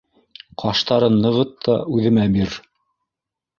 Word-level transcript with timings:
Ҡаштарын 0.63 1.19
нығыт 1.27 1.53
та 1.69 1.77
үҙемә 1.99 2.27
бир! 2.39 2.59